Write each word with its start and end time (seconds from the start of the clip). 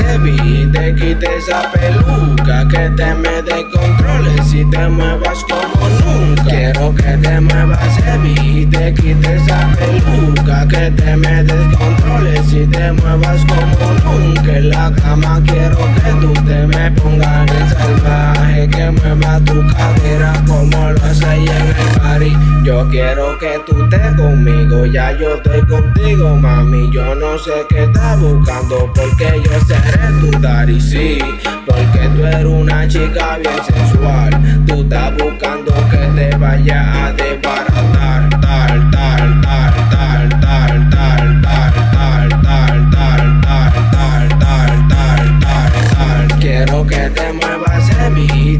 muevas 0.00 0.46
y 0.46 0.66
te 0.66 0.94
quites 0.94 1.30
esa 1.30 1.70
peluca. 1.72 2.68
Que 2.68 2.90
te 2.90 3.14
me 3.14 3.42
descontroles 3.42 4.54
y 4.54 4.64
te 4.64 4.88
muevas 4.88 5.44
como 5.44 5.88
nunca. 6.04 6.44
Quiero 6.44 6.94
que 6.94 7.16
te 7.18 7.40
muevas 7.40 7.98
y 8.24 8.66
te 8.66 8.94
quites 8.94 9.42
esa 9.42 9.70
peluca. 9.76 10.68
Que 10.68 10.90
te 10.90 11.16
me 11.16 11.44
descontroles 11.44 12.52
y 12.52 12.66
te 12.66 12.92
muevas 12.92 13.44
como 13.44 14.18
nunca. 14.18 14.56
En 14.56 14.70
la 14.70 14.92
cama 14.92 15.42
quiero 15.44 15.76
que 15.76 16.10
tú 16.20 16.32
te 16.44 16.66
me 16.66 16.90
pongas 16.92 17.50
en 17.50 17.68
salvaje. 17.70 18.68
Que 18.68 18.90
mueva 18.90 19.40
tu 19.40 19.66
cadera 19.68 20.32
como 20.46 20.90
lo 20.90 21.04
hace 21.04 21.34
en 21.34 21.48
el. 21.48 21.91
Yo 22.64 22.88
quiero 22.90 23.36
que 23.38 23.60
tú 23.66 23.82
estés 23.82 24.14
conmigo, 24.14 24.86
ya 24.86 25.10
yo 25.18 25.34
estoy 25.34 25.60
contigo, 25.66 26.36
mami. 26.36 26.88
Yo 26.92 27.12
no 27.16 27.36
sé 27.36 27.50
qué 27.68 27.84
estás 27.84 28.20
buscando, 28.20 28.92
porque 28.94 29.42
yo 29.44 29.52
seré 29.66 30.20
tu 30.20 30.40
daddy, 30.40 30.80
sí. 30.80 31.18
Porque 31.66 32.08
tú 32.14 32.24
eres 32.24 32.44
una 32.44 32.86
chica 32.86 33.38
bien 33.38 33.64
sensual. 33.64 34.64
Tú 34.64 34.82
estás 34.82 35.12
buscando 35.16 35.74
que 35.90 35.96
te 36.14 36.36
vaya 36.36 37.01
a 37.01 37.01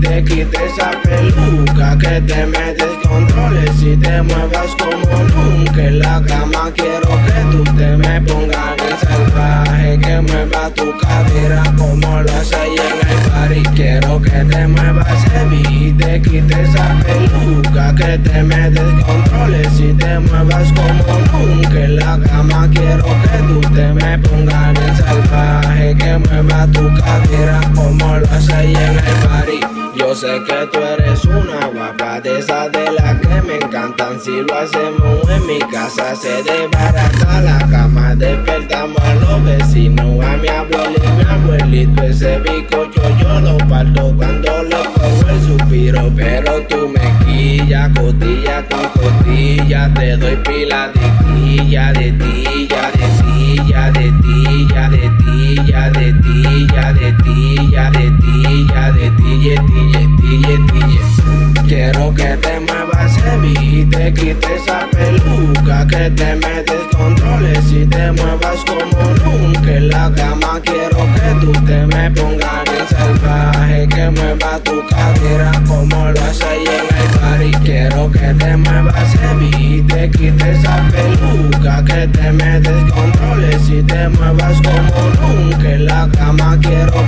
te 0.00 0.24
quites 0.24 0.60
esa 0.60 0.90
peluca, 1.02 1.96
que 1.98 2.20
te 2.22 2.46
me 2.46 2.74
descontroles 2.74 3.82
y 3.82 3.96
te 3.96 4.22
muevas 4.22 4.74
como 4.78 5.24
nunca. 5.24 5.82
En 5.84 5.98
la 5.98 6.22
cama 6.22 6.72
quiero 6.74 7.08
que 7.26 7.40
tú 7.50 7.64
te 7.76 7.96
me 7.96 8.20
pongas 8.22 8.76
en 8.78 9.08
salvaje, 9.08 9.98
que 9.98 10.20
mueva 10.20 10.70
tu 10.74 10.96
cadera 10.98 11.62
como 11.76 12.20
lo 12.20 12.32
hace 12.32 12.56
en 12.66 13.08
el 13.10 13.30
party. 13.30 13.62
Quiero 13.74 14.22
que 14.22 14.30
te 14.30 14.66
muevas 14.66 15.24
heavy 15.32 15.62
y 15.70 15.92
te 15.92 16.22
quites 16.22 16.58
esa 16.58 16.96
peluca, 17.04 17.94
que 17.94 18.18
te 18.18 18.42
me 18.42 18.70
descontroles 18.70 19.80
y 19.80 19.92
te 19.94 20.18
muevas 20.18 20.72
como 20.72 21.18
nunca. 21.32 21.84
En 21.84 21.96
la 21.96 22.18
cama 22.24 22.68
quiero 22.72 23.04
que 23.04 23.38
tú 23.48 23.60
te 23.74 23.92
me 23.92 24.18
pongas 24.18 24.78
en 24.78 24.96
salvaje, 24.96 25.96
que 25.96 26.18
mueva 26.18 26.66
tu 26.68 26.88
cadera 26.94 27.60
como 27.74 28.16
lo 28.16 28.30
hace 28.30 28.72
en 28.72 28.98
el 28.98 29.28
party. 29.28 29.69
Yo 29.94 30.14
sé 30.14 30.28
que 30.46 30.66
tú 30.72 30.78
eres 30.78 31.24
una 31.24 31.66
guapa 31.66 32.20
de 32.20 32.38
esas 32.38 32.70
de 32.70 32.92
las 32.92 33.20
que 33.20 33.42
me 33.42 33.56
encantan. 33.56 34.20
Si 34.20 34.30
lo 34.30 34.54
hacemos 34.54 35.28
en 35.28 35.46
mi 35.46 35.58
casa, 35.58 36.14
se 36.14 36.42
desbarata 36.42 37.40
la 37.40 37.58
cama. 37.68 38.14
Despertamos 38.14 39.00
a 39.00 39.14
los 39.14 39.44
vecinos, 39.44 40.24
a 40.24 40.36
mi 40.36 40.48
abuelo 40.48 40.96
y 40.96 41.08
mi 41.16 41.30
abuelito. 41.30 42.02
Ese 42.02 42.38
bicocho 42.38 43.02
yo 43.20 43.40
lo 43.40 43.58
parto 43.68 44.14
cuando 44.16 44.62
le 44.62 44.76
cojo 44.76 45.28
el 45.28 45.40
suspiro. 45.42 46.10
Pero 46.14 46.62
tú 46.68 46.88
me 46.88 47.24
quillas, 47.24 47.90
costilla 47.98 48.64
con 48.68 48.88
costilla. 49.02 49.92
Te 49.94 50.16
doy 50.16 50.36
pila 50.36 50.92
de 50.94 51.10
tilla, 51.34 51.92
de 51.92 52.12
tilla, 52.12 52.59
Quiero 61.92 62.14
que 62.14 62.36
te 62.36 62.60
muevas 62.60 63.16
heavy 63.16 63.54
y 63.60 63.84
te 63.84 64.14
quites 64.14 64.48
esa 64.62 64.86
peluca, 64.92 65.84
que 65.88 66.08
te 66.10 66.36
me 66.36 66.62
descontroles 66.62 67.72
y 67.72 67.84
te 67.84 68.12
muevas 68.12 68.64
como 68.64 69.02
nunca. 69.24 69.72
En 69.72 69.88
la 69.88 70.12
cama 70.14 70.60
quiero 70.62 70.98
que 70.98 71.40
tú 71.40 71.52
te 71.66 71.86
me 71.86 72.08
pongas 72.12 72.64
en 72.78 72.96
salvaje, 72.96 73.88
que 73.88 74.08
mueva 74.10 74.60
tu 74.62 74.86
cadera 74.86 75.50
como 75.66 76.10
lo 76.10 76.20
hace 76.22 76.44
ahí 76.44 76.64
en 76.64 76.96
el 76.96 77.18
party. 77.18 77.64
Quiero 77.64 78.10
que 78.12 78.34
te 78.34 78.56
muevas 78.56 79.12
heavy 79.18 79.50
y 79.58 79.82
te 79.82 80.10
quites 80.12 80.58
esa 80.58 80.88
peluca, 80.92 81.84
que 81.84 82.06
te 82.06 82.30
me 82.30 82.60
descontroles 82.60 83.68
y 83.68 83.82
te 83.82 84.08
muevas 84.10 84.54
como 84.62 85.28
nunca. 85.28 85.72
En 85.72 85.86
la 85.86 86.08
cama 86.12 86.56
quiero 86.62 87.02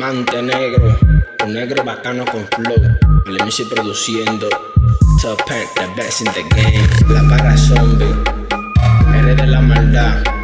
Diamante 0.00 0.40
negro, 0.40 0.98
un 1.44 1.52
negro 1.52 1.84
bacano 1.84 2.24
con 2.24 2.48
flow. 2.48 2.98
El 3.26 3.34
MC 3.34 3.68
produciendo. 3.68 4.48
Top 5.20 5.44
Pen, 5.46 5.66
the 5.74 5.94
best 5.94 6.22
in 6.22 6.32
the 6.32 6.42
game. 6.56 6.88
La 7.10 7.28
para 7.28 7.54
zombie. 7.54 8.06
Eres 9.14 9.36
de 9.36 9.46
la 9.46 9.60
maldad. 9.60 10.39